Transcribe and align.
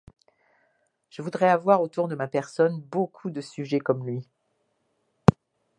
Je 1.11 1.21
voudrais 1.21 1.47
avoir 1.51 1.79
autour 1.83 2.07
de 2.07 2.15
ma 2.15 2.27
personne 2.27 2.81
beaucoup 2.81 3.29
de 3.29 3.39
sujets 3.39 3.77
comme 3.79 4.03
lui. 4.03 4.27